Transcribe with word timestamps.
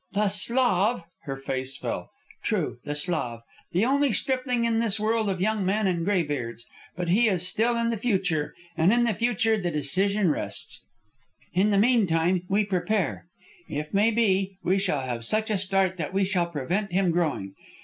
"The 0.13 0.29
Slav!" 0.29 1.03
Her 1.25 1.37
face 1.37 1.77
fell. 1.77 2.09
"True, 2.41 2.79
the 2.85 2.95
Slav! 2.95 3.41
The 3.71 3.85
only 3.85 4.11
stripling 4.11 4.63
in 4.63 4.79
this 4.79 4.99
world 4.99 5.29
of 5.29 5.39
young 5.39 5.63
men 5.63 5.85
and 5.85 6.03
gray 6.03 6.23
beards! 6.23 6.65
But 6.95 7.09
he 7.09 7.27
is 7.29 7.47
still 7.47 7.77
in 7.77 7.91
the 7.91 7.97
future, 7.97 8.55
and 8.75 8.91
in 8.91 9.03
the 9.03 9.13
future 9.13 9.59
the 9.59 9.69
decision 9.69 10.31
rests. 10.31 10.83
In 11.53 11.69
the 11.69 11.77
mean 11.77 12.07
time 12.07 12.41
we 12.49 12.65
prepare. 12.65 13.27
If 13.69 13.93
may 13.93 14.09
be 14.09 14.57
we 14.63 14.79
shall 14.79 15.01
have 15.01 15.23
such 15.23 15.51
a 15.51 15.57
start 15.59 15.97
that 15.97 16.13
we 16.13 16.25
shall 16.25 16.47
prevent 16.47 16.91
him 16.91 17.11
growing. 17.11 17.53